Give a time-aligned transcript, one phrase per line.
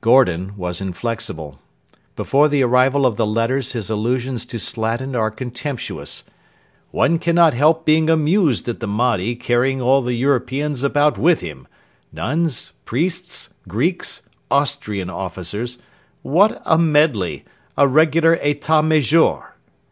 [0.00, 1.58] Gordon was inflexible.
[2.14, 6.22] Before the arrival of the letters his allusions to Slatin are contemptuous:
[6.92, 11.66] 'One cannot help being amused at the Mahdi carrying all the Europeans about with him
[12.12, 15.78] nuns, priests, Greeks, Austrian officers
[16.22, 17.44] what a medley,
[17.76, 19.42] a regular Etat Major!'